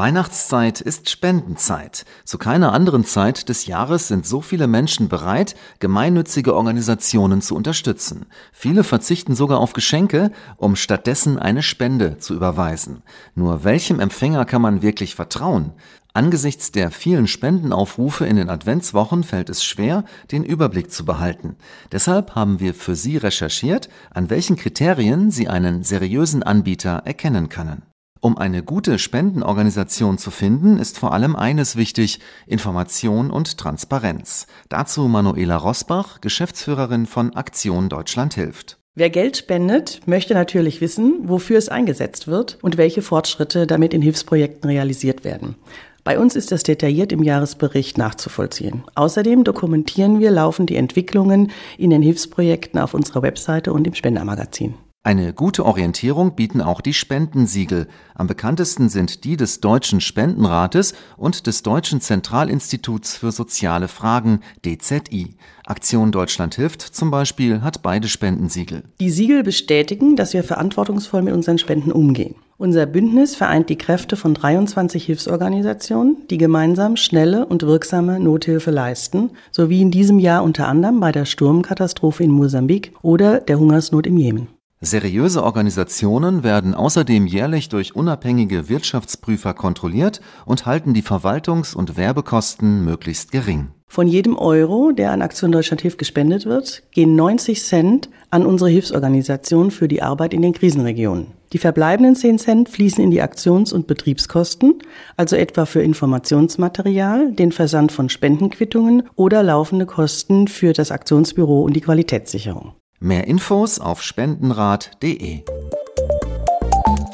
Weihnachtszeit 0.00 0.80
ist 0.80 1.10
Spendenzeit. 1.10 2.06
Zu 2.24 2.38
keiner 2.38 2.72
anderen 2.72 3.04
Zeit 3.04 3.50
des 3.50 3.66
Jahres 3.66 4.08
sind 4.08 4.24
so 4.24 4.40
viele 4.40 4.66
Menschen 4.66 5.10
bereit, 5.10 5.54
gemeinnützige 5.78 6.54
Organisationen 6.56 7.42
zu 7.42 7.54
unterstützen. 7.54 8.24
Viele 8.50 8.82
verzichten 8.82 9.34
sogar 9.34 9.58
auf 9.58 9.74
Geschenke, 9.74 10.32
um 10.56 10.74
stattdessen 10.74 11.38
eine 11.38 11.62
Spende 11.62 12.16
zu 12.16 12.32
überweisen. 12.32 13.02
Nur 13.34 13.62
welchem 13.62 14.00
Empfänger 14.00 14.46
kann 14.46 14.62
man 14.62 14.80
wirklich 14.80 15.16
vertrauen? 15.16 15.74
Angesichts 16.14 16.72
der 16.72 16.90
vielen 16.90 17.26
Spendenaufrufe 17.26 18.24
in 18.24 18.36
den 18.36 18.48
Adventswochen 18.48 19.22
fällt 19.22 19.50
es 19.50 19.62
schwer, 19.62 20.06
den 20.32 20.44
Überblick 20.44 20.90
zu 20.90 21.04
behalten. 21.04 21.56
Deshalb 21.92 22.34
haben 22.34 22.58
wir 22.58 22.72
für 22.72 22.94
Sie 22.94 23.18
recherchiert, 23.18 23.90
an 24.10 24.30
welchen 24.30 24.56
Kriterien 24.56 25.30
Sie 25.30 25.48
einen 25.48 25.82
seriösen 25.82 26.42
Anbieter 26.42 27.02
erkennen 27.04 27.50
können. 27.50 27.89
Um 28.22 28.36
eine 28.36 28.62
gute 28.62 28.98
Spendenorganisation 28.98 30.18
zu 30.18 30.30
finden, 30.30 30.78
ist 30.78 30.98
vor 30.98 31.14
allem 31.14 31.34
eines 31.34 31.76
wichtig, 31.76 32.20
Information 32.46 33.30
und 33.30 33.56
Transparenz. 33.56 34.46
Dazu 34.68 35.08
Manuela 35.08 35.56
Rosbach, 35.56 36.20
Geschäftsführerin 36.20 37.06
von 37.06 37.34
Aktion 37.34 37.88
Deutschland 37.88 38.34
hilft. 38.34 38.76
Wer 38.94 39.08
Geld 39.08 39.38
spendet, 39.38 40.02
möchte 40.04 40.34
natürlich 40.34 40.82
wissen, 40.82 41.20
wofür 41.22 41.56
es 41.56 41.70
eingesetzt 41.70 42.28
wird 42.28 42.58
und 42.60 42.76
welche 42.76 43.00
Fortschritte 43.00 43.66
damit 43.66 43.94
in 43.94 44.02
Hilfsprojekten 44.02 44.68
realisiert 44.68 45.24
werden. 45.24 45.56
Bei 46.04 46.18
uns 46.18 46.36
ist 46.36 46.52
das 46.52 46.62
detailliert 46.62 47.12
im 47.12 47.22
Jahresbericht 47.22 47.96
nachzuvollziehen. 47.96 48.84
Außerdem 48.96 49.44
dokumentieren 49.44 50.20
wir 50.20 50.30
laufend 50.30 50.68
die 50.68 50.76
Entwicklungen 50.76 51.52
in 51.78 51.88
den 51.88 52.02
Hilfsprojekten 52.02 52.78
auf 52.78 52.92
unserer 52.92 53.22
Webseite 53.22 53.72
und 53.72 53.86
im 53.86 53.94
Spendermagazin. 53.94 54.74
Eine 55.02 55.32
gute 55.32 55.64
Orientierung 55.64 56.34
bieten 56.36 56.60
auch 56.60 56.82
die 56.82 56.92
Spendensiegel. 56.92 57.88
Am 58.14 58.26
bekanntesten 58.26 58.90
sind 58.90 59.24
die 59.24 59.38
des 59.38 59.60
Deutschen 59.60 60.02
Spendenrates 60.02 60.92
und 61.16 61.46
des 61.46 61.62
Deutschen 61.62 62.02
Zentralinstituts 62.02 63.16
für 63.16 63.32
soziale 63.32 63.88
Fragen 63.88 64.40
DZI. 64.62 65.36
Aktion 65.64 66.12
Deutschland 66.12 66.56
hilft 66.56 66.82
zum 66.82 67.10
Beispiel 67.10 67.62
hat 67.62 67.80
beide 67.80 68.08
Spendensiegel. 68.08 68.82
Die 69.00 69.08
Siegel 69.08 69.42
bestätigen, 69.42 70.16
dass 70.16 70.34
wir 70.34 70.44
verantwortungsvoll 70.44 71.22
mit 71.22 71.32
unseren 71.32 71.56
Spenden 71.56 71.92
umgehen. 71.92 72.34
Unser 72.58 72.84
Bündnis 72.84 73.36
vereint 73.36 73.70
die 73.70 73.78
Kräfte 73.78 74.16
von 74.16 74.34
23 74.34 75.06
Hilfsorganisationen, 75.06 76.18
die 76.28 76.36
gemeinsam 76.36 76.96
schnelle 76.96 77.46
und 77.46 77.62
wirksame 77.62 78.20
Nothilfe 78.20 78.70
leisten, 78.70 79.30
sowie 79.50 79.80
in 79.80 79.90
diesem 79.90 80.18
Jahr 80.18 80.42
unter 80.42 80.68
anderem 80.68 81.00
bei 81.00 81.10
der 81.10 81.24
Sturmkatastrophe 81.24 82.22
in 82.22 82.30
Mosambik 82.30 82.92
oder 83.00 83.40
der 83.40 83.58
Hungersnot 83.58 84.06
im 84.06 84.18
Jemen. 84.18 84.59
Seriöse 84.82 85.44
Organisationen 85.44 86.42
werden 86.42 86.74
außerdem 86.74 87.26
jährlich 87.26 87.68
durch 87.68 87.94
unabhängige 87.94 88.70
Wirtschaftsprüfer 88.70 89.52
kontrolliert 89.52 90.22
und 90.46 90.64
halten 90.64 90.94
die 90.94 91.02
Verwaltungs- 91.02 91.74
und 91.74 91.98
Werbekosten 91.98 92.82
möglichst 92.82 93.30
gering. 93.30 93.68
Von 93.88 94.08
jedem 94.08 94.38
Euro, 94.38 94.92
der 94.92 95.12
an 95.12 95.20
Aktion 95.20 95.52
Deutschland 95.52 95.82
Hilft 95.82 95.98
gespendet 95.98 96.46
wird, 96.46 96.82
gehen 96.92 97.14
90 97.14 97.62
Cent 97.62 98.08
an 98.30 98.46
unsere 98.46 98.70
Hilfsorganisation 98.70 99.70
für 99.70 99.86
die 99.86 100.00
Arbeit 100.00 100.32
in 100.32 100.40
den 100.40 100.54
Krisenregionen. 100.54 101.26
Die 101.52 101.58
verbleibenden 101.58 102.16
10 102.16 102.38
Cent 102.38 102.68
fließen 102.70 103.04
in 103.04 103.10
die 103.10 103.20
Aktions- 103.20 103.74
und 103.74 103.86
Betriebskosten, 103.86 104.78
also 105.18 105.36
etwa 105.36 105.66
für 105.66 105.82
Informationsmaterial, 105.82 107.32
den 107.32 107.52
Versand 107.52 107.92
von 107.92 108.08
Spendenquittungen 108.08 109.02
oder 109.14 109.42
laufende 109.42 109.84
Kosten 109.84 110.48
für 110.48 110.72
das 110.72 110.90
Aktionsbüro 110.90 111.60
und 111.64 111.74
die 111.74 111.82
Qualitätssicherung. 111.82 112.72
Mehr 113.02 113.26
Infos 113.26 113.78
auf 113.78 114.02
spendenrat.de. 114.02 115.42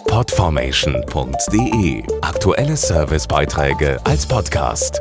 Podformation.de 0.08 2.02
Aktuelle 2.22 2.76
Servicebeiträge 2.76 4.00
als 4.02 4.26
Podcast. 4.26 5.00